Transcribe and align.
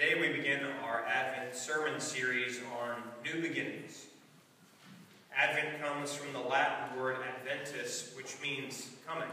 Today 0.00 0.18
we 0.18 0.34
begin 0.34 0.60
our 0.82 1.04
Advent 1.04 1.54
sermon 1.54 2.00
series 2.00 2.58
on 2.80 3.02
new 3.22 3.42
beginnings. 3.42 4.06
Advent 5.36 5.82
comes 5.82 6.14
from 6.14 6.32
the 6.32 6.38
Latin 6.38 6.98
word 6.98 7.16
adventus, 7.36 8.14
which 8.16 8.36
means 8.40 8.88
coming. 9.06 9.28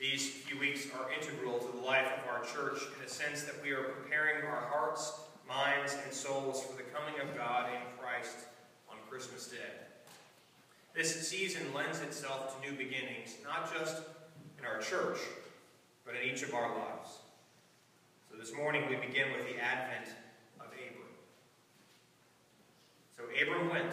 These 0.00 0.28
few 0.28 0.58
weeks 0.58 0.88
are 0.98 1.12
integral 1.12 1.60
to 1.60 1.70
the 1.70 1.86
life 1.86 2.08
of 2.18 2.28
our 2.28 2.40
church 2.40 2.82
in 2.82 3.04
the 3.04 3.08
sense 3.08 3.44
that 3.44 3.62
we 3.62 3.70
are 3.70 3.84
preparing 3.84 4.44
our 4.44 4.66
hearts, 4.68 5.20
minds, 5.46 5.96
and 6.02 6.12
souls 6.12 6.64
for 6.64 6.76
the 6.76 6.82
coming 6.82 7.20
of 7.20 7.36
God 7.36 7.70
in 7.72 7.80
Christ 8.00 8.38
on 8.90 8.96
Christmas 9.08 9.46
Day. 9.46 9.56
This 10.96 11.28
season 11.28 11.72
lends 11.72 12.00
itself 12.00 12.60
to 12.60 12.68
new 12.68 12.76
beginnings, 12.76 13.36
not 13.44 13.72
just 13.72 14.02
in 14.58 14.64
our 14.64 14.80
church, 14.80 15.18
but 16.04 16.16
in 16.16 16.28
each 16.28 16.42
of 16.42 16.54
our 16.54 16.76
lives. 16.76 17.21
This 18.42 18.56
morning 18.56 18.82
we 18.90 18.96
begin 18.96 19.30
with 19.30 19.46
the 19.46 19.56
advent 19.62 20.16
of 20.58 20.66
Abram. 20.66 21.14
So 23.16 23.22
Abram 23.40 23.70
went 23.70 23.92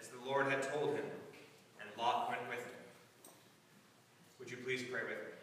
as 0.00 0.08
the 0.08 0.16
Lord 0.26 0.46
had 0.46 0.62
told 0.62 0.94
him, 0.94 1.04
and 1.78 1.90
Lot 1.98 2.30
went 2.30 2.40
with 2.48 2.60
him. 2.60 2.72
Would 4.38 4.50
you 4.50 4.56
please 4.64 4.82
pray 4.82 5.02
with 5.02 5.18
me? 5.18 5.34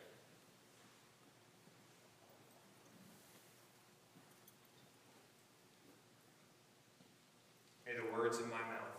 May 7.86 7.94
the 7.94 8.18
words 8.18 8.40
of 8.40 8.46
my 8.46 8.58
mouth, 8.58 8.98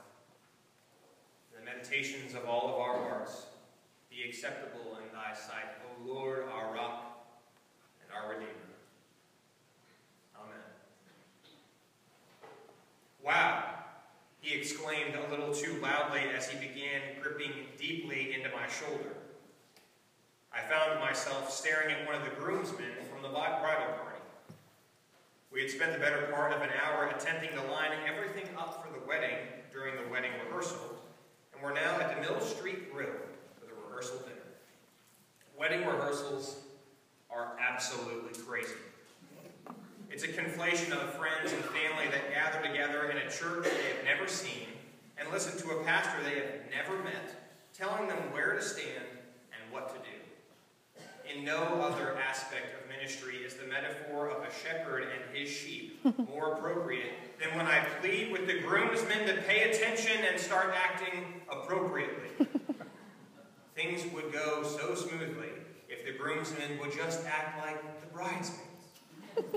and 1.50 1.60
the 1.60 1.72
meditations 1.72 2.36
of 2.36 2.46
all 2.46 2.68
of 2.68 2.74
our 2.76 3.02
hearts, 3.08 3.46
be 4.08 4.22
acceptable 4.28 4.96
in 4.98 5.12
thy 5.12 5.34
sight, 5.34 5.74
O 5.88 6.08
Lord, 6.08 6.44
our 6.54 6.72
rock 6.72 7.26
and 8.00 8.16
our 8.16 8.30
redeemer. 8.30 8.52
Amen. 10.36 10.58
Wow, 13.24 13.64
he 14.40 14.54
exclaimed 14.54 15.14
a 15.14 15.30
little 15.30 15.54
too 15.74 15.80
loudly 15.80 16.22
as 16.36 16.48
he 16.48 16.58
began 16.58 17.00
gripping 17.22 17.52
deeply 17.78 18.34
into 18.34 18.48
my 18.50 18.66
shoulder. 18.68 19.16
I 20.52 20.60
found 20.60 21.00
myself 21.00 21.50
staring 21.50 21.94
at 21.94 22.06
one 22.06 22.14
of 22.14 22.24
the 22.24 22.30
groomsmen 22.30 22.92
from 23.10 23.22
the 23.22 23.28
bridal 23.28 23.60
party. 23.62 24.20
We 25.52 25.62
had 25.62 25.70
spent 25.70 25.92
the 25.92 25.98
better 25.98 26.28
part 26.32 26.52
of 26.52 26.62
an 26.62 26.70
hour 26.84 27.06
attempting 27.06 27.50
to 27.50 27.72
line 27.72 27.92
everything 28.06 28.48
up 28.56 28.84
for 28.84 28.92
the 28.92 29.04
wedding 29.06 29.36
during 29.72 29.96
the 29.96 30.10
wedding 30.10 30.32
rehearsal, 30.44 30.96
and 31.52 31.62
we're 31.62 31.74
now 31.74 31.98
at 32.00 32.14
the 32.14 32.20
Mill 32.20 32.40
Street 32.40 32.92
Grill 32.92 33.08
for 33.58 33.66
the 33.66 33.72
rehearsal 33.86 34.18
dinner. 34.18 34.34
Wedding 35.58 35.86
rehearsals 35.86 36.58
are 37.30 37.56
absolutely 37.60 38.40
crazy. 38.42 38.74
It's 40.10 40.22
a 40.22 40.28
conflation 40.28 40.92
of 40.92 41.14
friends 41.14 41.52
and 41.52 41.64
family 41.64 42.06
that 42.10 42.32
gather 42.32 42.66
together 42.66 43.10
in 43.10 43.16
a 43.16 43.30
church 43.30 43.64
they 43.64 43.94
have 43.94 44.04
never 44.04 44.28
seen 44.28 44.73
and 45.18 45.30
listen 45.30 45.56
to 45.58 45.76
a 45.76 45.84
pastor 45.84 46.22
they 46.22 46.36
have 46.36 46.60
never 46.70 47.02
met, 47.02 47.54
telling 47.72 48.08
them 48.08 48.18
where 48.32 48.54
to 48.54 48.62
stand 48.62 49.06
and 49.52 49.72
what 49.72 49.88
to 49.88 49.94
do. 50.00 51.04
In 51.32 51.44
no 51.44 51.62
other 51.80 52.16
aspect 52.18 52.80
of 52.80 52.88
ministry 52.88 53.36
is 53.36 53.54
the 53.54 53.66
metaphor 53.66 54.28
of 54.28 54.42
a 54.42 54.52
shepherd 54.52 55.04
and 55.04 55.36
his 55.36 55.48
sheep 55.48 56.04
more 56.28 56.54
appropriate 56.54 57.38
than 57.40 57.56
when 57.56 57.66
I 57.66 57.80
plead 58.00 58.30
with 58.30 58.46
the 58.46 58.60
groomsmen 58.60 59.26
to 59.26 59.34
pay 59.42 59.70
attention 59.70 60.24
and 60.30 60.38
start 60.38 60.74
acting 60.74 61.40
appropriately. 61.50 62.28
Things 63.74 64.04
would 64.12 64.32
go 64.32 64.62
so 64.62 64.94
smoothly 64.94 65.48
if 65.88 66.04
the 66.04 66.12
groomsmen 66.12 66.78
would 66.80 66.92
just 66.92 67.24
act 67.26 67.58
like 67.64 68.00
the 68.00 68.06
bridesmaids. 68.06 68.60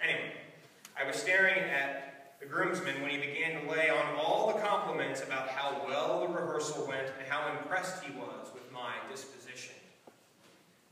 anyway, 0.00 0.32
I 1.00 1.06
was 1.06 1.16
staring 1.16 1.62
groomsman 2.52 3.00
when 3.00 3.10
he 3.10 3.16
began 3.16 3.62
to 3.62 3.70
lay 3.70 3.88
on 3.88 4.14
all 4.14 4.52
the 4.52 4.60
compliments 4.60 5.22
about 5.22 5.48
how 5.48 5.80
well 5.88 6.20
the 6.20 6.28
rehearsal 6.28 6.86
went 6.86 7.08
and 7.18 7.26
how 7.26 7.50
impressed 7.50 8.04
he 8.04 8.12
was 8.12 8.48
with 8.52 8.70
my 8.70 8.92
disposition. 9.10 9.74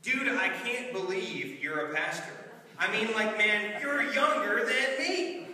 Dude, 0.01 0.27
I 0.27 0.49
can't 0.49 0.91
believe 0.91 1.61
you're 1.61 1.91
a 1.91 1.93
pastor. 1.93 2.33
I 2.79 2.91
mean, 2.91 3.13
like, 3.13 3.37
man, 3.37 3.79
you're 3.79 4.11
younger 4.11 4.65
than 4.65 4.97
me. 4.97 5.45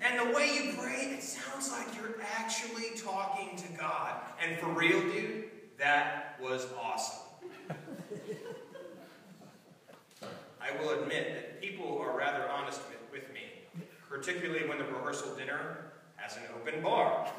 And 0.00 0.28
the 0.28 0.34
way 0.34 0.52
you 0.52 0.72
pray, 0.76 1.14
it 1.16 1.22
sounds 1.22 1.70
like 1.70 1.86
you're 1.96 2.20
actually 2.36 2.96
talking 2.96 3.56
to 3.56 3.68
God. 3.78 4.16
And 4.44 4.58
for 4.58 4.66
real, 4.66 5.00
dude, 5.02 5.44
that 5.78 6.36
was 6.42 6.66
awesome. 6.82 7.20
I 10.60 10.76
will 10.80 10.90
admit 11.00 11.34
that 11.34 11.60
people 11.60 11.96
are 11.98 12.18
rather 12.18 12.48
honest 12.50 12.80
with, 12.88 13.22
with 13.22 13.32
me, 13.32 13.42
particularly 14.42 14.68
when 14.68 14.78
the 14.78 14.92
rehearsal 14.92 15.36
dinner 15.36 15.76
has 16.16 16.36
an 16.36 16.42
open 16.56 16.82
bar. 16.82 17.30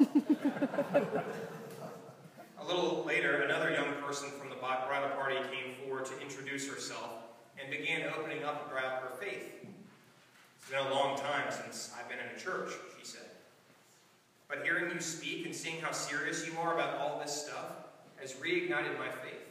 a 2.58 2.64
little 2.64 3.04
later, 3.06 3.42
another 3.42 3.70
young 3.70 3.92
person 4.02 4.30
from 4.40 4.48
the 4.48 4.54
bridal 4.54 5.10
party 5.10 5.36
came 5.52 5.74
forward 5.84 6.06
to 6.06 6.18
introduce 6.22 6.66
herself 6.66 7.10
and 7.60 7.70
began 7.70 8.08
opening 8.18 8.42
up 8.42 8.72
about 8.72 9.02
her 9.02 9.10
faith. 9.20 9.52
It's 10.56 10.70
been 10.70 10.78
a 10.78 10.94
long 10.94 11.18
time 11.18 11.44
since 11.50 11.92
I've 11.98 12.08
been 12.08 12.20
in 12.20 12.34
a 12.34 12.40
church, 12.40 12.72
she 12.98 13.04
said. 13.04 13.28
But 14.48 14.62
hearing 14.62 14.90
you 14.90 14.98
speak 14.98 15.44
and 15.44 15.54
seeing 15.54 15.82
how 15.82 15.92
serious 15.92 16.46
you 16.46 16.58
are 16.58 16.72
about 16.72 16.96
all 16.96 17.20
this 17.20 17.44
stuff 17.44 17.84
has 18.16 18.32
reignited 18.32 18.98
my 18.98 19.10
faith. 19.10 19.44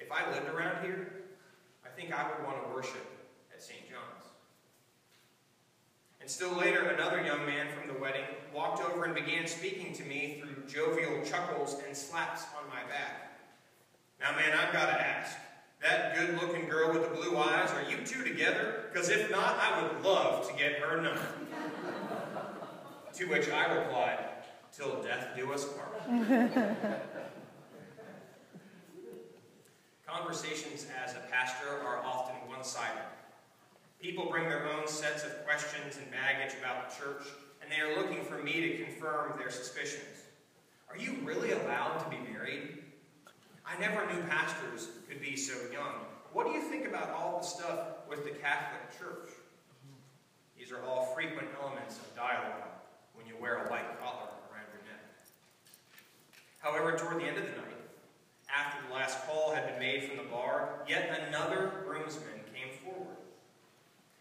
If 0.00 0.10
I 0.10 0.28
lived 0.32 0.48
around 0.48 0.84
here, 0.84 1.12
I 1.86 1.88
think 1.88 2.12
I 2.12 2.28
would 2.28 2.44
want 2.44 2.60
to 2.66 2.74
worship 2.74 3.06
at 3.54 3.62
St. 3.62 3.88
John's. 3.88 4.07
And 6.28 6.32
still 6.34 6.52
later, 6.52 6.82
another 6.90 7.24
young 7.24 7.46
man 7.46 7.68
from 7.72 7.88
the 7.88 7.98
wedding 7.98 8.26
walked 8.54 8.84
over 8.84 9.04
and 9.06 9.14
began 9.14 9.46
speaking 9.46 9.94
to 9.94 10.04
me 10.04 10.42
through 10.42 10.62
jovial 10.66 11.22
chuckles 11.24 11.80
and 11.86 11.96
slaps 11.96 12.42
on 12.54 12.68
my 12.68 12.82
back. 12.86 13.40
Now, 14.20 14.32
man, 14.36 14.52
I've 14.52 14.70
got 14.70 14.90
to 14.90 15.00
ask, 15.00 15.34
that 15.80 16.14
good-looking 16.14 16.68
girl 16.68 16.92
with 16.92 17.04
the 17.04 17.16
blue 17.16 17.38
eyes, 17.38 17.70
are 17.70 17.90
you 17.90 18.04
two 18.04 18.22
together? 18.24 18.90
Because 18.92 19.08
if 19.08 19.30
not, 19.30 19.56
I 19.58 19.80
would 19.80 20.04
love 20.04 20.46
to 20.50 20.54
get 20.54 20.80
her 20.80 21.00
number. 21.00 21.26
to 23.14 23.24
which 23.24 23.48
I 23.48 23.72
replied, 23.72 24.18
till 24.70 25.02
death 25.02 25.28
do 25.34 25.50
us 25.50 25.64
part. 25.64 26.04
Conversations 30.06 30.88
as 31.02 31.14
a 31.14 31.20
pastor 31.30 31.70
are 31.70 32.04
often 32.04 32.36
one-sided. 32.48 33.17
People 34.00 34.26
bring 34.30 34.48
their 34.48 34.64
own 34.68 34.86
sets 34.86 35.24
of 35.24 35.44
questions 35.44 35.96
and 35.96 36.08
baggage 36.12 36.54
about 36.60 36.88
the 36.88 36.96
church, 36.96 37.26
and 37.60 37.70
they 37.70 37.80
are 37.80 37.96
looking 37.96 38.24
for 38.24 38.38
me 38.38 38.60
to 38.60 38.84
confirm 38.84 39.36
their 39.36 39.50
suspicions. 39.50 40.22
Are 40.88 40.96
you 40.96 41.16
really 41.24 41.50
allowed 41.50 41.98
to 42.04 42.10
be 42.10 42.18
married? 42.30 42.78
I 43.66 43.78
never 43.80 44.06
knew 44.06 44.22
pastors 44.28 44.88
could 45.08 45.20
be 45.20 45.36
so 45.36 45.54
young. 45.72 46.06
What 46.32 46.46
do 46.46 46.52
you 46.52 46.62
think 46.62 46.86
about 46.86 47.10
all 47.10 47.40
the 47.40 47.46
stuff 47.46 47.80
with 48.08 48.22
the 48.24 48.30
Catholic 48.30 48.80
Church? 48.98 49.30
These 50.56 50.70
are 50.70 50.82
all 50.84 51.06
frequent 51.14 51.48
elements 51.60 51.98
of 51.98 52.14
dialogue 52.14 52.68
when 53.14 53.26
you 53.26 53.34
wear 53.40 53.64
a 53.64 53.70
white 53.70 53.98
collar 54.00 54.28
around 54.52 54.68
your 54.72 54.84
neck. 54.86 55.02
However, 56.60 56.96
toward 56.96 57.20
the 57.20 57.26
end 57.26 57.38
of 57.38 57.44
the 57.44 57.50
night, 57.50 57.64
after 58.54 58.86
the 58.86 58.94
last 58.94 59.26
call 59.26 59.52
had 59.52 59.66
been 59.66 59.80
made 59.80 60.04
from 60.04 60.18
the 60.18 60.30
bar, 60.30 60.84
yet 60.88 61.26
another 61.28 61.82
groomsman. 61.84 62.37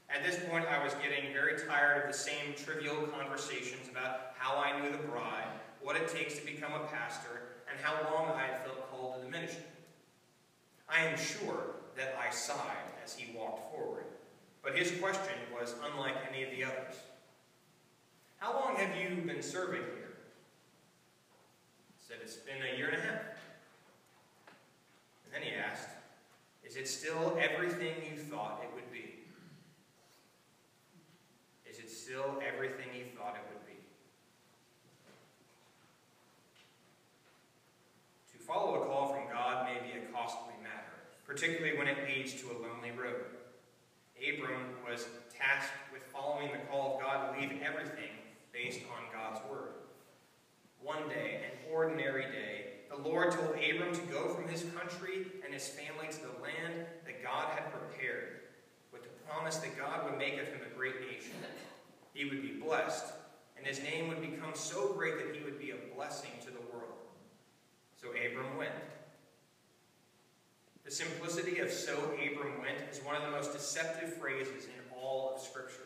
At 0.10 0.24
this 0.24 0.40
point, 0.50 0.66
I 0.68 0.84
was 0.84 0.94
getting 0.96 1.34
very 1.34 1.60
tired 1.68 2.02
of 2.02 2.08
the 2.12 2.18
same 2.18 2.54
trivial 2.56 2.96
conversations 3.08 3.90
about 3.90 4.34
how 4.38 4.58
I 4.58 4.80
knew 4.80 4.92
the 4.92 5.04
bride, 5.04 5.48
what 5.82 5.96
it 5.96 6.08
takes 6.08 6.40
to 6.40 6.46
become 6.46 6.74
a 6.74 6.86
pastor, 6.88 7.42
and 7.70 7.80
how 7.82 7.94
long 8.14 8.32
I 8.32 8.44
had 8.44 8.66
felt 8.66 8.90
called 8.90 9.16
to 9.16 9.26
the 9.26 9.30
ministry. 9.30 9.64
I 10.90 11.06
am 11.06 11.18
sure 11.18 11.76
that 11.98 12.18
I 12.18 12.34
sighed 12.34 12.92
as 13.04 13.16
he 13.16 13.36
walked 13.38 13.74
forward, 13.74 14.06
but 14.64 14.78
his 14.78 14.92
question 14.92 15.36
was 15.54 15.76
unlike 15.92 16.16
any 16.30 16.44
of 16.44 16.52
the 16.52 16.64
others. 16.64 16.96
How 18.38 18.54
long 18.54 18.78
have 18.78 18.96
you 18.96 19.22
been 19.22 19.42
serving 19.42 19.82
here? 19.82 20.14
I 21.90 22.08
said, 22.08 22.18
it's 22.22 22.36
been 22.36 22.62
a 22.62 22.78
year 22.78 22.88
and 22.88 22.98
a 22.98 23.02
half. 23.02 23.22
And 25.26 25.34
then 25.34 25.42
he 25.42 25.54
asked, 25.54 25.90
Is 26.64 26.78
it 26.78 26.88
still 26.88 27.38
everything 27.40 27.96
you 28.10 28.18
thought 28.18 28.62
it 28.64 28.70
would 28.74 28.90
be? 28.92 29.16
Is 31.70 31.80
it 31.80 31.92
still 32.08 32.40
everything 32.40 32.88
he 32.94 33.04
thought 33.18 33.36
it 33.36 33.44
would 33.52 33.68
be? 33.68 33.76
To 38.32 38.38
follow 38.48 38.82
a 38.82 38.86
call 38.86 39.08
from 39.08 39.28
God 39.30 39.68
may 39.68 39.76
be 39.84 39.92
a 40.00 40.08
costly 40.14 40.56
matter, 40.64 40.96
particularly 41.26 41.78
when 41.78 41.90
it 41.90 42.08
leads 42.08 42.34
to 42.36 42.48
a 42.48 42.56
lonely 42.64 42.92
road. 42.92 43.28
Abram 44.24 44.80
was 44.90 45.06
tasked 45.38 45.76
with 45.92 46.02
following 46.14 46.54
the 46.54 46.64
call 46.72 46.96
of 46.96 47.02
God 47.02 47.36
to 47.36 47.42
leave 47.42 47.62
everything 47.62 48.16
based 48.54 48.80
on 48.88 49.12
God's 49.12 49.42
word. 49.52 49.74
One 50.82 51.10
day, 51.10 51.42
an 51.44 51.74
ordinary 51.74 52.32
day, 52.32 52.88
the 52.90 53.04
Lord 53.04 53.34
told 53.34 53.50
Abram 53.50 53.94
to 53.94 54.02
go 54.10 54.30
from 54.30 54.48
his 54.48 54.64
country 54.80 55.28
and 55.44 55.54
his 55.54 55.68
family 55.68 56.08
to 56.08 56.22
the 56.22 56.42
land 56.42 56.88
that 57.04 57.22
God 57.22 57.50
had 57.50 57.70
prepared, 57.70 58.48
with 58.94 59.04
the 59.04 59.10
promise 59.28 59.58
that 59.58 59.78
God 59.78 60.06
would 60.06 60.18
make 60.18 60.36
of 60.36 60.48
him 60.48 60.62
a 60.66 60.78
great 60.78 61.02
nation. 61.02 61.36
He 62.18 62.26
would 62.26 62.42
be 62.42 62.60
blessed, 62.60 63.14
and 63.56 63.66
his 63.66 63.80
name 63.84 64.08
would 64.08 64.22
become 64.22 64.56
so 64.56 64.92
great 64.94 65.20
that 65.20 65.36
he 65.36 65.44
would 65.44 65.60
be 65.60 65.70
a 65.70 65.96
blessing 65.96 66.32
to 66.42 66.48
the 66.48 66.62
world. 66.74 66.98
So 68.02 68.08
Abram 68.10 68.58
went. 68.58 68.72
The 70.84 70.90
simplicity 70.90 71.60
of 71.60 71.72
so 71.72 71.94
Abram 71.94 72.60
went 72.60 72.90
is 72.92 73.04
one 73.04 73.16
of 73.16 73.22
the 73.22 73.30
most 73.30 73.54
deceptive 73.54 74.16
phrases 74.16 74.66
in 74.66 74.98
all 75.00 75.36
of 75.36 75.40
Scripture. 75.40 75.86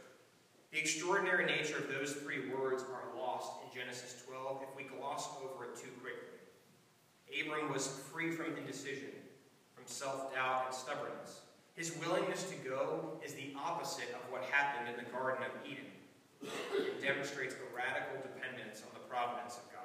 The 0.72 0.80
extraordinary 0.80 1.46
nature 1.46 1.80
of 1.80 1.90
those 1.90 2.14
three 2.14 2.48
words 2.48 2.82
are 2.84 3.20
lost 3.20 3.52
in 3.66 3.78
Genesis 3.78 4.24
12 4.26 4.64
if 4.70 4.78
we 4.78 4.84
gloss 4.84 5.28
over 5.44 5.66
it 5.66 5.76
too 5.76 5.92
quickly. 6.00 6.40
Abram 7.42 7.74
was 7.74 7.88
free 8.10 8.32
from 8.32 8.56
indecision, 8.56 9.12
from 9.76 9.84
self-doubt 9.86 10.68
and 10.68 10.74
stubbornness. 10.74 11.42
His 11.74 11.98
willingness 11.98 12.50
to 12.50 12.56
go 12.70 13.20
is 13.22 13.34
the 13.34 13.54
opposite 13.60 14.16
of 14.16 14.32
what 14.32 14.44
happened 14.44 14.88
in 14.88 15.04
the 15.04 15.12
Garden 15.12 15.44
of 15.44 15.70
Eden. 15.70 15.92
It 16.44 17.02
demonstrates 17.02 17.54
a 17.54 17.76
radical 17.76 18.18
dependence 18.22 18.82
on 18.82 18.94
the 18.94 19.06
providence 19.08 19.58
of 19.58 19.66
God. 19.72 19.82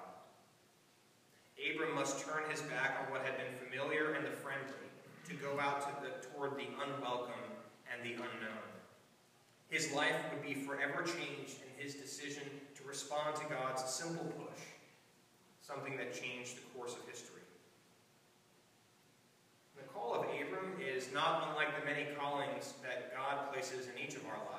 Abram 1.60 1.94
must 1.94 2.24
turn 2.24 2.48
his 2.50 2.62
back 2.62 2.98
on 3.00 3.12
what 3.12 3.24
had 3.24 3.36
been 3.36 3.52
familiar 3.64 4.14
and 4.14 4.24
the 4.24 4.30
friendly 4.30 4.88
to 5.28 5.34
go 5.34 5.58
out 5.60 5.80
to 5.82 5.92
the, 6.02 6.12
toward 6.28 6.56
the 6.56 6.68
unwelcome 6.80 7.50
and 7.92 8.02
the 8.04 8.14
unknown. 8.14 8.66
His 9.68 9.92
life 9.92 10.14
would 10.30 10.42
be 10.42 10.54
forever 10.54 11.02
changed 11.02 11.58
in 11.66 11.82
his 11.82 11.94
decision 11.94 12.44
to 12.76 12.84
respond 12.84 13.36
to 13.36 13.44
God's 13.46 13.84
simple 13.84 14.24
push, 14.38 14.62
something 15.60 15.96
that 15.96 16.14
changed 16.14 16.56
the 16.56 16.66
course 16.76 16.94
of 16.94 17.08
history. 17.08 17.42
The 19.76 19.82
call 19.82 20.14
of 20.14 20.22
Abram 20.22 20.78
is 20.80 21.12
not 21.12 21.48
unlike 21.50 21.78
the 21.78 21.84
many 21.84 22.06
callings 22.16 22.74
that 22.82 23.14
God 23.14 23.52
places 23.52 23.88
in 23.88 24.02
each 24.02 24.14
of 24.14 24.24
our 24.26 24.38
lives. 24.52 24.55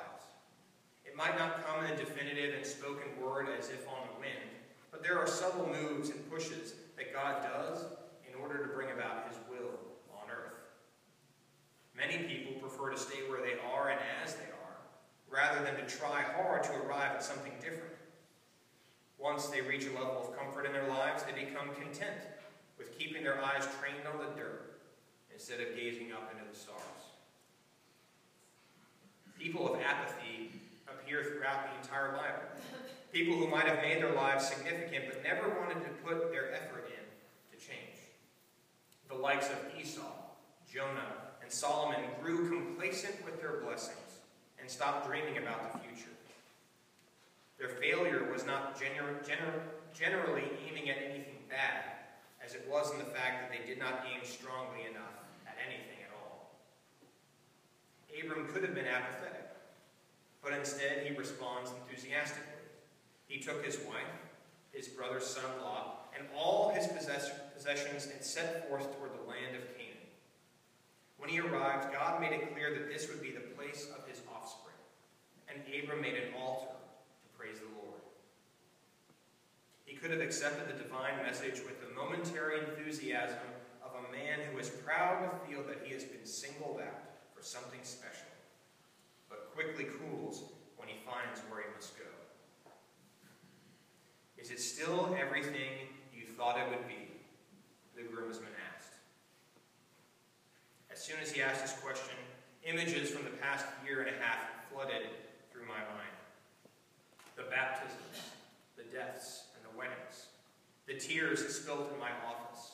Might 1.18 1.36
not 1.36 1.66
come 1.66 1.84
in 1.84 1.90
a 1.90 1.98
definitive 1.98 2.54
and 2.54 2.64
spoken 2.64 3.08
word 3.20 3.48
as 3.58 3.70
if 3.70 3.88
on 3.88 4.06
the 4.14 4.20
wind, 4.20 4.54
but 4.92 5.02
there 5.02 5.18
are 5.18 5.26
subtle 5.26 5.68
moves 5.68 6.10
and 6.10 6.30
pushes 6.30 6.76
that 6.96 7.12
God 7.12 7.42
does 7.42 7.86
in 8.30 8.40
order 8.40 8.60
to 8.60 8.72
bring 8.72 8.92
about 8.92 9.28
his 9.28 9.38
will 9.50 9.80
on 10.14 10.30
earth. 10.30 10.54
Many 11.98 12.20
people 12.28 12.62
prefer 12.62 12.92
to 12.92 12.98
stay 13.00 13.28
where 13.28 13.42
they 13.42 13.56
are 13.74 13.90
and 13.90 14.00
as 14.24 14.36
they 14.36 14.44
are 14.44 14.78
rather 15.28 15.66
than 15.66 15.76
to 15.84 15.98
try 15.98 16.22
hard 16.22 16.64
to 16.66 16.74
arrive 16.86 17.16
at 17.16 17.24
something 17.24 17.54
different. 17.60 17.96
Once 19.18 19.48
they 19.48 19.62
reach 19.62 19.88
a 19.88 19.94
level 19.94 20.20
of 20.20 20.38
comfort 20.38 20.68
in 20.68 20.72
their 20.72 20.88
lives, 20.88 21.24
they 21.24 21.46
become 21.46 21.74
content 21.82 22.22
with 22.78 22.96
keeping 22.96 23.24
their 23.24 23.44
eyes 23.44 23.68
trained 23.82 24.06
on 24.06 24.20
the 24.20 24.40
dirt 24.40 24.82
instead 25.34 25.60
of 25.62 25.76
gazing 25.76 26.12
up 26.12 26.32
into 26.32 26.48
the 26.48 26.56
stars. 26.56 26.78
People 29.40 29.74
of 29.74 29.82
apathy 29.82 30.52
appear 30.90 31.24
throughout 31.24 31.68
the 31.70 31.82
entire 31.82 32.12
Bible. 32.12 32.48
People 33.12 33.36
who 33.36 33.48
might 33.48 33.66
have 33.66 33.82
made 33.82 34.02
their 34.02 34.14
lives 34.14 34.48
significant 34.48 35.06
but 35.08 35.24
never 35.24 35.50
wanted 35.60 35.84
to 35.84 35.90
put 36.04 36.32
their 36.32 36.54
effort 36.54 36.90
in 36.90 37.58
to 37.58 37.66
change. 37.66 37.98
The 39.10 39.16
likes 39.16 39.50
of 39.50 39.80
Esau, 39.80 40.12
Jonah, 40.72 41.28
and 41.42 41.52
Solomon 41.52 42.02
grew 42.22 42.50
complacent 42.50 43.24
with 43.24 43.40
their 43.40 43.62
blessings 43.64 44.20
and 44.60 44.70
stopped 44.70 45.08
dreaming 45.08 45.38
about 45.38 45.72
the 45.72 45.80
future. 45.80 46.12
Their 47.58 47.70
failure 47.70 48.30
was 48.32 48.46
not 48.46 48.80
gener 48.80 49.24
gener 49.26 49.62
generally 49.94 50.44
aiming 50.68 50.90
at 50.90 50.98
anything 50.98 51.42
bad, 51.50 51.84
as 52.44 52.54
it 52.54 52.68
was 52.70 52.92
in 52.92 53.00
the 53.00 53.06
fact 53.06 53.42
that 53.42 53.52
they 53.52 53.66
did 53.66 53.80
not 53.80 54.06
aim 54.06 54.20
strongly 54.24 54.84
enough 54.90 55.24
at 55.48 55.56
anything 55.66 56.04
at 56.06 56.12
all. 56.14 56.52
Abram 58.14 58.48
could 58.54 58.64
have 58.64 58.76
been 58.76 58.86
apathetic, 58.86 59.47
but 60.48 60.58
instead 60.58 61.06
he 61.06 61.14
responds 61.18 61.72
enthusiastically. 61.72 62.64
He 63.28 63.40
took 63.42 63.66
his 63.66 63.80
wife, 63.80 64.16
his 64.72 64.88
brother's 64.88 65.26
son 65.26 65.44
Lot, 65.62 66.14
and 66.18 66.26
all 66.34 66.72
his 66.74 66.88
possess 66.88 67.30
possessions 67.54 68.08
and 68.14 68.24
set 68.24 68.70
forth 68.70 68.96
toward 68.96 69.12
the 69.12 69.28
land 69.28 69.58
of 69.58 69.68
Canaan. 69.76 70.08
When 71.18 71.30
he 71.30 71.42
arrived, 71.42 71.92
God 71.92 72.22
made 72.22 72.32
it 72.32 72.54
clear 72.54 72.74
that 72.74 72.88
this 72.88 73.10
would 73.10 73.22
be 73.22 73.32
the 73.32 73.54
place 73.58 73.88
of 73.98 74.08
his 74.08 74.22
offspring, 74.34 74.78
and 75.50 75.62
Abram 75.68 76.02
made 76.02 76.16
an 76.16 76.34
altar 76.40 76.72
to 76.72 77.38
praise 77.38 77.60
the 77.60 77.84
Lord. 77.84 78.00
He 79.84 79.98
could 79.98 80.12
have 80.12 80.22
accepted 80.22 80.70
the 80.70 80.82
divine 80.82 81.18
message 81.26 81.60
with 81.66 81.82
the 81.82 81.94
momentary 81.94 82.60
enthusiasm 82.60 83.52
of 83.84 83.92
a 84.00 84.12
man 84.14 84.40
who 84.50 84.60
is 84.60 84.70
proud 84.70 85.30
to 85.30 85.48
feel 85.52 85.64
that 85.64 85.82
he 85.84 85.94
has 85.94 86.06
been 86.06 86.26
singled 86.26 86.80
out 86.80 87.02
for 87.36 87.44
something 87.44 87.82
special, 87.84 88.27
quickly 89.58 89.86
cools 89.86 90.44
when 90.76 90.88
he 90.88 90.98
finds 91.04 91.42
where 91.50 91.64
he 91.64 91.68
must 91.74 91.98
go. 91.98 92.06
Is 94.38 94.52
it 94.52 94.60
still 94.60 95.18
everything 95.20 95.90
you 96.14 96.28
thought 96.38 96.60
it 96.60 96.70
would 96.70 96.88
be? 96.88 97.10
The 97.96 98.04
groomsman 98.04 98.52
asked. 98.76 98.94
As 100.92 101.04
soon 101.04 101.16
as 101.24 101.32
he 101.32 101.42
asked 101.42 101.64
this 101.64 101.76
question, 101.82 102.14
images 102.64 103.10
from 103.10 103.24
the 103.24 103.32
past 103.32 103.66
year 103.84 104.02
and 104.02 104.16
a 104.16 104.20
half 104.22 104.38
flooded 104.72 105.10
through 105.52 105.66
my 105.66 105.82
mind. 105.90 106.18
The 107.36 107.50
baptisms, 107.50 108.30
the 108.78 108.84
deaths, 108.96 109.46
and 109.56 109.66
the 109.66 109.76
weddings. 109.76 110.28
The 110.86 111.00
tears 111.00 111.42
spilled 111.50 111.90
in 111.92 112.00
my 112.00 112.12
office. 112.30 112.74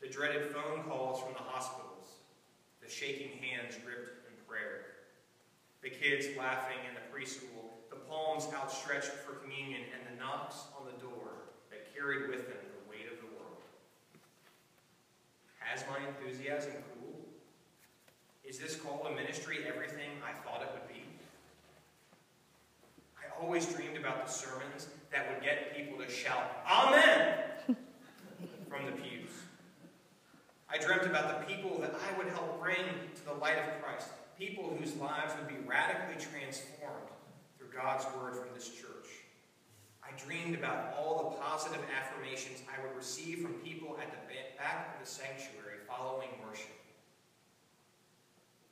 The 0.00 0.08
dreaded 0.08 0.50
phone 0.50 0.84
calls 0.84 1.22
from 1.22 1.34
the 1.34 1.44
hospitals. 1.44 2.08
The 2.82 2.88
shaking 2.88 3.36
hands 3.36 3.76
gripped 3.84 4.26
in 4.26 4.32
prayer. 4.48 4.91
The 5.82 5.90
kids 5.90 6.26
laughing 6.38 6.78
in 6.88 6.94
the 6.94 7.04
preschool. 7.10 7.74
The 7.90 7.96
palms 7.96 8.46
outstretched 8.54 9.12
for 9.26 9.34
communion 9.34 9.82
and 9.92 10.02
the 10.06 10.20
knocks 10.20 10.56
on 10.78 10.86
the 10.86 10.98
door 11.02 11.50
that 11.70 11.94
carried 11.94 12.28
with 12.28 12.48
them 12.48 12.56
the 12.56 12.90
weight 12.90 13.06
of 13.10 13.18
the 13.18 13.26
world. 13.36 13.60
Has 15.58 15.84
my 15.90 15.98
enthusiasm 16.06 16.72
cooled? 16.72 17.26
Is 18.44 18.58
this 18.58 18.76
call 18.76 19.04
to 19.04 19.10
ministry 19.14 19.58
everything 19.66 20.10
I 20.24 20.32
thought 20.32 20.62
it 20.62 20.68
would 20.72 20.88
be? 20.88 21.02
always 23.42 23.66
dreamed 23.66 23.96
about 23.96 24.24
the 24.24 24.32
sermons 24.32 24.88
that 25.10 25.28
would 25.28 25.42
get 25.42 25.76
people 25.76 25.98
to 25.98 26.10
shout, 26.10 26.62
Amen, 26.70 27.34
from 28.68 28.86
the 28.86 28.92
pews. 28.92 29.30
I 30.70 30.78
dreamt 30.78 31.04
about 31.04 31.40
the 31.40 31.54
people 31.54 31.78
that 31.80 31.94
I 31.94 32.16
would 32.16 32.28
help 32.28 32.60
bring 32.62 32.76
to 32.76 33.24
the 33.24 33.34
light 33.34 33.58
of 33.58 33.82
Christ, 33.82 34.08
people 34.38 34.74
whose 34.78 34.96
lives 34.96 35.34
would 35.38 35.48
be 35.48 35.66
radically 35.66 36.24
transformed 36.24 37.10
through 37.58 37.68
God's 37.74 38.06
word 38.16 38.36
from 38.36 38.48
this 38.54 38.68
church. 38.68 39.08
I 40.12 40.24
dreamed 40.24 40.54
about 40.54 40.94
all 40.98 41.30
the 41.30 41.36
positive 41.38 41.80
affirmations 41.96 42.62
I 42.68 42.82
would 42.82 42.94
receive 42.96 43.40
from 43.40 43.54
people 43.54 43.96
at 44.00 44.10
the 44.10 44.18
back 44.58 44.94
of 44.94 45.06
the 45.06 45.10
sanctuary 45.10 45.78
following 45.88 46.28
worship. 46.46 46.76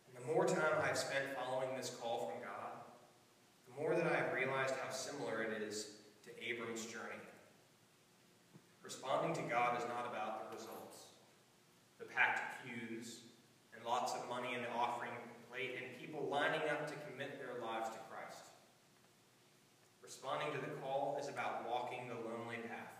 And 0.07 0.23
the 0.23 0.33
more 0.33 0.47
time 0.47 0.83
I've 0.83 0.99
spent 0.99 1.25
following 1.37 1.77
this 1.77 1.97
call 2.01 2.31
from 2.31 2.43
God, 2.43 2.73
the 3.69 3.81
more 3.81 3.95
that 3.95 4.13
I 4.13 4.17
have 4.17 4.35
realized 4.35 4.75
how 4.83 4.91
similar 4.91 5.43
it 5.43 5.63
is 5.63 5.87
to 6.25 6.31
Abram's 6.45 6.85
journey. 6.85 7.23
Responding 8.83 9.33
to 9.35 9.51
God 9.51 9.79
is 9.79 9.87
not 9.89 10.09
about 10.11 10.51
the 10.51 10.57
results, 10.57 11.15
the 11.99 12.05
packed 12.05 12.67
pews, 12.67 13.21
and 13.75 13.85
lots 13.85 14.13
of 14.15 14.29
money 14.29 14.55
in 14.55 14.63
the 14.63 14.71
offering 14.77 15.13
plate, 15.49 15.79
and 15.79 15.99
people 16.01 16.29
lining 16.31 16.69
up 16.71 16.87
to 16.89 16.95
commit 17.09 17.39
their 17.39 17.65
lives 17.65 17.89
to 17.91 17.99
Christ. 18.11 18.45
Responding 20.11 20.51
to 20.51 20.59
the 20.59 20.75
call 20.83 21.17
is 21.23 21.29
about 21.29 21.71
walking 21.71 22.09
the 22.09 22.17
lonely 22.17 22.59
path. 22.67 22.99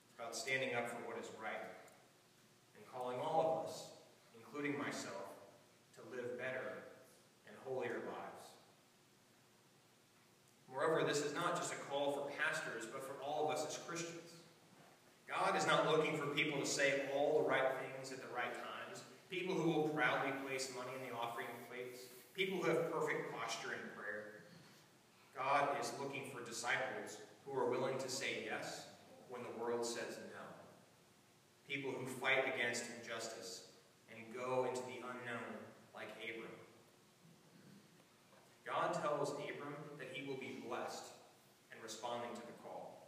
It's 0.00 0.14
about 0.16 0.34
standing 0.50 0.74
up 0.74 0.90
for 0.90 0.96
what 1.06 1.14
is 1.14 1.30
right 1.38 1.62
and 2.74 2.82
calling 2.90 3.16
all 3.22 3.62
of 3.62 3.70
us, 3.70 3.86
including 4.34 4.76
myself, 4.76 5.30
to 5.94 6.02
live 6.10 6.36
better 6.38 6.82
and 7.46 7.54
holier 7.64 8.02
lives. 8.10 8.50
Moreover, 10.66 11.06
this 11.06 11.22
is 11.22 11.32
not 11.34 11.54
just 11.54 11.72
a 11.72 11.76
call 11.86 12.10
for 12.10 12.26
pastors, 12.34 12.82
but 12.90 13.06
for 13.06 13.14
all 13.22 13.46
of 13.46 13.54
us 13.54 13.64
as 13.64 13.78
Christians. 13.86 14.42
God 15.28 15.54
is 15.54 15.68
not 15.68 15.86
looking 15.86 16.18
for 16.18 16.26
people 16.34 16.58
to 16.58 16.66
say 16.66 17.02
all 17.14 17.38
the 17.38 17.48
right 17.48 17.70
things 17.78 18.10
at 18.10 18.18
the 18.18 18.34
right 18.34 18.50
times, 18.50 19.04
people 19.30 19.54
who 19.54 19.70
will 19.70 19.88
proudly 19.90 20.32
place 20.44 20.72
money 20.76 20.90
in 20.98 21.08
the 21.08 21.14
offering 21.14 21.46
plates, 21.70 22.00
people 22.34 22.58
who 22.58 22.66
have 22.66 22.90
perfect 22.90 23.32
posture 23.38 23.70
in 23.70 23.86
prayer. 23.94 24.42
God 25.32 25.68
is 25.80 25.92
looking 26.02 26.24
for 26.34 26.44
disciples 26.44 27.18
who 27.46 27.56
are 27.56 27.70
willing 27.70 27.98
to 27.98 28.08
say 28.08 28.42
yes 28.44 28.86
when 29.30 29.42
the 29.42 29.62
world 29.62 29.86
says 29.86 30.18
no. 30.29 30.29
People 31.70 31.92
who 31.92 32.04
fight 32.04 32.52
against 32.52 32.82
injustice 32.98 33.68
and 34.10 34.18
go 34.34 34.66
into 34.68 34.82
the 34.90 34.98
unknown 35.06 35.54
like 35.94 36.08
Abram. 36.18 36.50
God 38.66 38.92
tells 38.92 39.30
Abram 39.30 39.78
that 40.00 40.08
he 40.12 40.26
will 40.26 40.36
be 40.38 40.64
blessed 40.66 41.04
in 41.70 41.80
responding 41.80 42.34
to 42.34 42.40
the 42.40 42.58
call. 42.64 43.06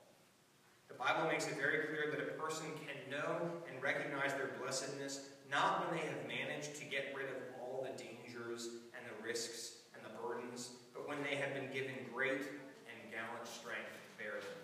The 0.87 0.95
Bible 0.95 1.29
makes 1.29 1.49
it 1.49 1.57
very 1.57 1.89
clear 1.89 2.07
that 2.13 2.21
a 2.21 2.39
person 2.41 2.67
can 2.87 2.95
know 3.11 3.51
and 3.67 3.83
recognize 3.83 4.33
their 4.35 4.55
blessedness 4.63 5.31
not 5.51 5.91
when 5.91 5.99
they 5.99 6.07
have 6.07 6.23
managed 6.29 6.77
to 6.77 6.85
get 6.85 7.13
rid 7.19 7.27
of 7.27 7.43
all 7.59 7.83
the 7.83 7.99
dangers 7.99 8.69
and 8.95 9.03
the 9.03 9.27
risks 9.27 9.83
and 9.93 10.07
the 10.07 10.23
burdens, 10.23 10.71
but 10.95 11.09
when 11.09 11.19
they 11.25 11.35
have 11.35 11.53
been 11.53 11.67
given 11.75 11.99
great 12.15 12.47
and 12.87 13.11
gallant 13.11 13.43
strength 13.43 13.91
to 13.91 14.23
bear 14.23 14.39
them. 14.39 14.63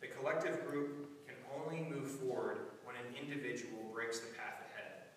The 0.00 0.08
collective 0.08 0.68
group 0.68 1.13
only 1.74 1.90
move 1.90 2.06
forward 2.06 2.58
when 2.84 2.94
an 2.96 3.18
individual 3.18 3.90
breaks 3.92 4.20
the 4.20 4.30
path 4.38 4.62
ahead. 4.70 5.10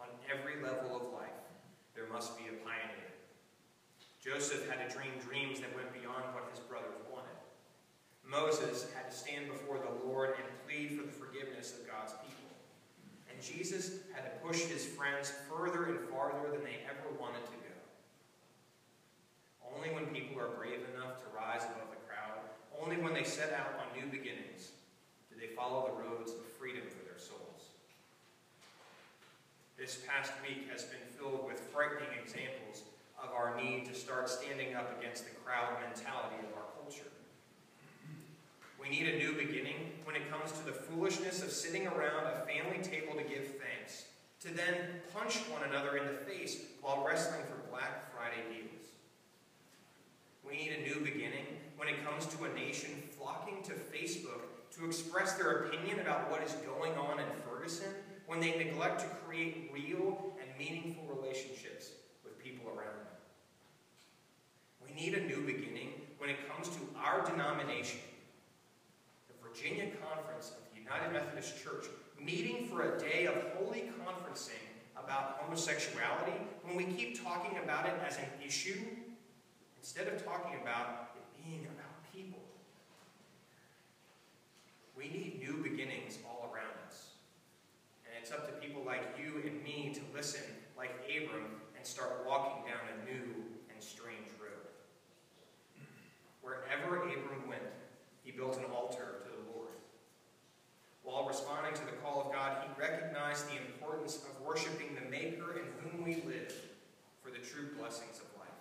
On 0.00 0.08
every 0.32 0.62
level 0.62 0.96
of 0.96 1.12
life, 1.12 1.44
there 1.94 2.08
must 2.12 2.36
be 2.38 2.44
a 2.44 2.56
pioneer. 2.64 3.12
Joseph 4.22 4.68
had 4.68 4.88
to 4.88 4.94
dream 4.94 5.12
dreams 5.20 5.60
that 5.60 5.74
went 5.76 5.92
beyond 5.92 6.24
what 6.32 6.48
his 6.50 6.60
brothers 6.60 6.96
wanted. 7.12 7.36
Moses 8.24 8.88
had 8.94 9.10
to 9.10 9.16
stand 9.16 9.46
before 9.46 9.78
the 9.78 10.08
Lord 10.08 10.34
and 10.36 10.46
plead 10.66 10.98
for 10.98 11.06
the 11.06 11.12
forgiveness 11.12 11.74
of 11.78 11.86
God's 11.86 12.12
people. 12.24 12.50
And 13.30 13.38
Jesus 13.38 14.00
had 14.14 14.24
to 14.24 14.32
push 14.46 14.64
his 14.64 14.84
friends 14.84 15.32
further 15.48 15.92
and 15.92 16.00
farther 16.08 16.50
than 16.50 16.64
they 16.64 16.82
ever 16.88 17.12
wanted 17.20 17.44
to 17.46 17.58
go. 17.62 17.76
Only 19.76 19.90
when 19.94 20.06
people 20.06 20.40
are 20.40 20.56
brave 20.56 20.80
enough 20.96 21.20
to 21.20 21.28
rise 21.36 21.62
above 21.62 21.92
the 21.92 22.02
crowd, 22.08 22.40
only 22.82 22.96
when 22.96 23.14
they 23.14 23.24
set 23.24 23.52
out 23.52 23.78
on 23.78 23.86
new 23.94 24.10
beginnings, 24.10 24.72
follow 25.56 25.88
the 25.88 26.02
roads 26.04 26.32
of 26.32 26.44
freedom 26.60 26.82
for 26.86 27.02
their 27.08 27.18
souls. 27.18 27.72
This 29.78 29.98
past 30.06 30.32
week 30.46 30.68
has 30.70 30.84
been 30.84 31.00
filled 31.16 31.46
with 31.46 31.58
frightening 31.72 32.12
examples 32.22 32.84
of 33.16 33.30
our 33.32 33.56
need 33.56 33.86
to 33.86 33.94
start 33.94 34.28
standing 34.28 34.74
up 34.74 35.00
against 35.00 35.24
the 35.24 35.34
crowd 35.40 35.80
mentality 35.80 36.36
of 36.44 36.52
our 36.52 36.68
culture. 36.76 37.08
We 38.80 38.90
need 38.90 39.08
a 39.08 39.18
new 39.18 39.32
beginning 39.32 39.96
when 40.04 40.14
it 40.14 40.30
comes 40.30 40.52
to 40.52 40.64
the 40.64 40.72
foolishness 40.72 41.42
of 41.42 41.50
sitting 41.50 41.86
around 41.86 42.26
a 42.26 42.44
family 42.44 42.82
table 42.82 43.16
to 43.16 43.24
give 43.24 43.56
thanks, 43.56 44.04
to 44.40 44.48
then 44.48 45.00
punch 45.14 45.36
one 45.48 45.68
another 45.68 45.96
in 45.96 46.06
the 46.06 46.20
face 46.28 46.60
while 46.82 47.04
wrestling 47.04 47.40
for 47.48 47.70
Black 47.70 48.12
Friday 48.12 48.44
deals. 48.52 48.92
We 50.46 50.56
need 50.56 50.72
a 50.72 50.88
new 50.88 51.00
beginning 51.00 51.46
when 51.76 51.88
it 51.88 52.04
comes 52.04 52.26
to 52.26 52.44
a 52.44 52.52
nation 52.52 52.90
flocking 53.18 53.62
to 53.64 53.72
Facebook 53.72 54.55
to 54.78 54.84
express 54.84 55.34
their 55.34 55.64
opinion 55.64 56.00
about 56.00 56.30
what 56.30 56.42
is 56.42 56.52
going 56.66 56.92
on 56.98 57.18
in 57.18 57.26
Ferguson 57.48 57.88
when 58.26 58.40
they 58.40 58.56
neglect 58.58 59.00
to 59.00 59.06
create 59.26 59.70
real 59.72 60.34
and 60.40 60.48
meaningful 60.58 61.04
relationships 61.14 61.92
with 62.22 62.38
people 62.42 62.68
around 62.68 62.96
them. 62.96 63.16
We 64.84 64.94
need 64.94 65.14
a 65.14 65.24
new 65.26 65.40
beginning 65.40 65.92
when 66.18 66.28
it 66.28 66.36
comes 66.48 66.68
to 66.68 66.80
our 66.96 67.24
denomination 67.24 68.00
The 69.28 69.48
Virginia 69.48 69.90
Conference 70.10 70.50
of 70.50 70.62
the 70.74 70.80
United 70.80 71.12
Methodist 71.12 71.62
Church 71.62 71.86
meeting 72.20 72.68
for 72.68 72.94
a 72.94 72.98
day 72.98 73.26
of 73.26 73.34
holy 73.56 73.90
conferencing 74.04 74.66
about 74.96 75.38
homosexuality 75.40 76.32
when 76.62 76.76
we 76.76 76.84
keep 76.84 77.22
talking 77.22 77.58
about 77.62 77.86
it 77.86 77.94
as 78.06 78.18
an 78.18 78.24
issue 78.44 78.80
instead 79.78 80.08
of 80.08 80.24
talking 80.24 80.58
about 80.62 81.12
it 81.14 81.44
being 81.44 81.66
about 81.66 82.12
people. 82.12 82.40
We 84.96 85.08
need 85.08 85.40
new 85.40 85.62
beginnings 85.62 86.18
all 86.24 86.50
around 86.52 86.72
us. 86.88 87.10
And 88.06 88.14
it's 88.20 88.32
up 88.32 88.46
to 88.46 88.66
people 88.66 88.82
like 88.84 89.18
you 89.20 89.42
and 89.44 89.62
me 89.62 89.92
to 89.94 90.00
listen 90.16 90.40
like 90.76 90.90
Abram 91.04 91.60
and 91.76 91.86
start 91.86 92.24
walking 92.26 92.64
down 92.64 92.80
a 92.88 93.04
new 93.04 93.44
and 93.70 93.82
strange 93.82 94.28
road. 94.40 94.66
Wherever 96.40 96.96
Abram 96.96 97.46
went, 97.46 97.62
he 98.24 98.32
built 98.32 98.56
an 98.56 98.64
altar 98.74 99.20
to 99.24 99.30
the 99.30 99.56
Lord. 99.56 99.70
while 101.02 101.28
responding 101.28 101.74
to 101.74 101.84
the 101.84 101.96
call 102.02 102.22
of 102.26 102.32
God, 102.32 102.64
he 102.64 102.80
recognized 102.80 103.48
the 103.48 103.56
importance 103.56 104.16
of 104.16 104.44
worshiping 104.44 104.96
the 104.96 105.08
Maker 105.10 105.60
in 105.60 105.66
whom 105.78 106.04
we 106.04 106.16
live 106.26 106.52
for 107.22 107.30
the 107.30 107.38
true 107.38 107.68
blessings 107.78 108.18
of 108.18 108.26
life. 108.40 108.60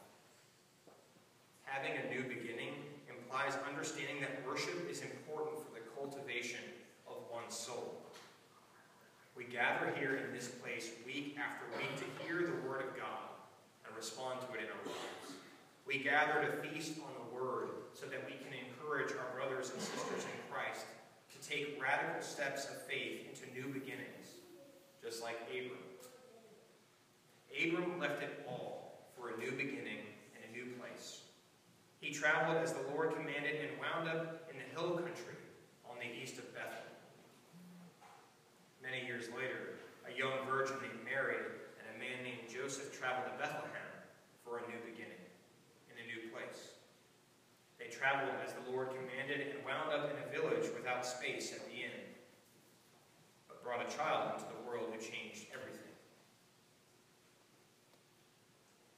Having 1.64 1.94
a 2.06 2.14
new 2.14 2.24
beginning 2.24 2.74
implies 3.10 3.58
understanding 3.68 4.22
that 4.22 4.46
worship 4.46 4.90
is 4.90 5.02
important 5.02 5.58
for 5.58 5.74
the 5.74 5.84
cultivation 5.98 6.60
of 7.08 7.18
one's 7.32 7.56
soul. 7.56 8.02
We 9.36 9.45
gather 9.56 9.96
here 9.96 10.20
in 10.20 10.36
this 10.36 10.50
place 10.50 10.92
week 11.06 11.40
after 11.40 11.64
week 11.80 11.88
to 11.96 12.04
hear 12.28 12.44
the 12.44 12.68
Word 12.68 12.84
of 12.84 12.92
God 13.00 13.32
and 13.88 13.96
respond 13.96 14.42
to 14.42 14.48
it 14.52 14.68
in 14.68 14.68
our 14.68 14.84
lives. 14.84 15.40
We 15.88 16.04
gather 16.04 16.44
to 16.44 16.52
feast 16.68 17.00
on 17.00 17.16
the 17.16 17.28
Word 17.32 17.88
so 17.94 18.06
that 18.08 18.20
we 18.28 18.36
can 18.36 18.52
encourage 18.52 19.16
our 19.16 19.32
brothers 19.32 19.72
and 19.72 19.80
sisters 19.80 20.28
in 20.28 20.38
Christ 20.52 20.84
to 21.32 21.38
take 21.40 21.82
radical 21.82 22.22
steps 22.22 22.66
of 22.66 22.82
faith 22.84 23.32
into 23.32 23.48
new 23.56 23.72
beginnings, 23.72 24.44
just 25.02 25.24
like 25.24 25.40
Abram. 25.48 25.88
Abram 27.56 27.98
left 27.98 28.24
it 28.24 28.44
all 28.50 29.08
for 29.16 29.30
a 29.30 29.38
new 29.38 29.52
beginning 29.52 30.04
in 30.36 30.42
a 30.44 30.52
new 30.52 30.76
place. 30.76 31.22
He 32.02 32.12
traveled 32.12 32.58
as 32.58 32.74
the 32.74 32.84
Lord 32.92 33.16
commanded 33.16 33.56
and 33.56 33.80
wound 33.80 34.10
up 34.10 34.52
in 34.52 34.60
the 34.60 34.68
hill 34.76 34.98
country 34.98 35.40
on 35.90 35.96
the 36.00 36.12
east 36.22 36.40
of 36.40 36.54
Bethel. 36.54 36.86
Many 38.96 39.08
years 39.08 39.28
later, 39.36 39.76
a 40.08 40.18
young 40.18 40.48
virgin 40.48 40.80
named 40.80 41.04
Mary 41.04 41.36
and 41.36 41.84
a 41.92 42.00
man 42.00 42.24
named 42.24 42.48
Joseph 42.48 42.96
traveled 42.96 43.28
to 43.28 43.36
Bethlehem 43.36 43.92
for 44.40 44.60
a 44.60 44.62
new 44.72 44.80
beginning 44.88 45.20
in 45.92 46.00
a 46.00 46.08
new 46.08 46.32
place. 46.32 46.80
They 47.76 47.92
traveled 47.92 48.32
as 48.40 48.56
the 48.56 48.72
Lord 48.72 48.96
commanded 48.96 49.52
and 49.52 49.66
wound 49.68 49.92
up 49.92 50.08
in 50.08 50.16
a 50.16 50.32
village 50.32 50.72
without 50.72 51.06
space 51.06 51.52
at 51.52 51.60
the 51.68 51.84
end, 51.84 52.08
but 53.50 53.62
brought 53.62 53.84
a 53.84 53.92
child 53.92 54.32
into 54.40 54.48
the 54.48 54.64
world 54.64 54.88
who 54.96 55.00
changed 55.04 55.52
everything. 55.52 55.92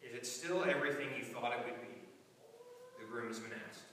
Is 0.05 0.13
it 0.13 0.27
still 0.27 0.63
everything 0.63 1.09
you 1.17 1.25
thought 1.25 1.57
it 1.57 1.65
would 1.65 1.81
be? 1.81 2.05
The 3.01 3.09
groomsman 3.09 3.49
asked. 3.67 3.89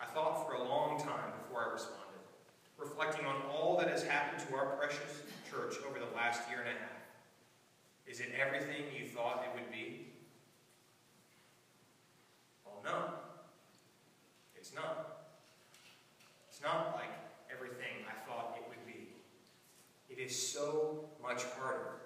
I 0.00 0.06
thought 0.06 0.48
for 0.48 0.54
a 0.54 0.64
long 0.64 0.98
time 0.98 1.36
before 1.44 1.68
I 1.68 1.72
responded, 1.74 2.00
reflecting 2.76 3.24
on 3.24 3.36
all 3.50 3.76
that 3.78 3.88
has 3.88 4.02
happened 4.02 4.42
to 4.46 4.56
our 4.56 4.76
precious 4.76 5.22
church 5.50 5.76
over 5.88 5.98
the 5.98 6.12
last 6.14 6.48
year 6.50 6.58
and 6.60 6.68
a 6.68 6.72
half. 6.72 6.90
Is 8.06 8.20
it 8.20 8.32
everything 8.38 8.84
you 8.98 9.06
thought 9.06 9.46
it 9.46 9.54
would 9.54 9.70
be? 9.72 10.08
No. 12.84 13.14
It's 14.54 14.74
not. 14.74 15.30
It's 16.50 16.60
not 16.60 16.96
like 16.96 17.08
everything 17.50 18.04
I 18.06 18.12
thought 18.28 18.58
it 18.60 18.64
would 18.68 18.84
be. 18.86 19.08
It 20.10 20.13
is 20.24 20.52
so 20.52 21.10
much 21.22 21.44
harder 21.58 22.03